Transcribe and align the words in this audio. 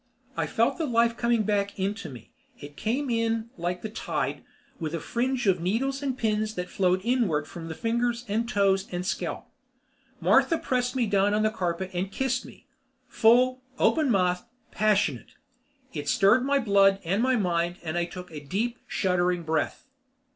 I 0.35 0.47
felt 0.47 0.79
the 0.79 0.87
life 0.87 1.15
coming 1.15 1.43
back 1.43 1.77
into 1.77 2.09
me; 2.09 2.31
it 2.59 2.75
came 2.75 3.11
in 3.11 3.51
like 3.55 3.83
the 3.83 3.87
tide, 3.89 4.43
with 4.79 4.95
a 4.95 4.99
fringe 4.99 5.45
of 5.45 5.61
needles 5.61 6.01
and 6.01 6.17
pins 6.17 6.55
that 6.55 6.71
flowed 6.71 7.01
inward 7.03 7.47
from 7.47 7.71
fingers 7.71 8.25
and 8.27 8.49
toes 8.49 8.87
and 8.91 9.05
scalp. 9.05 9.45
Martha 10.19 10.57
pressed 10.57 10.95
me 10.95 11.05
down 11.05 11.35
on 11.35 11.43
the 11.43 11.51
carpet 11.51 11.91
and 11.93 12.11
kissed 12.11 12.45
me, 12.47 12.65
full, 13.07 13.61
open 13.77 14.09
mouthed, 14.09 14.45
passionate. 14.71 15.35
It 15.93 16.09
stirred 16.09 16.43
my 16.43 16.57
blood 16.57 16.99
and 17.03 17.21
my 17.21 17.35
mind 17.35 17.77
and 17.83 17.95
I 17.95 18.05
took 18.05 18.31
a 18.31 18.39
deep, 18.43 18.79
shuddering 18.87 19.43
breath. 19.43 19.85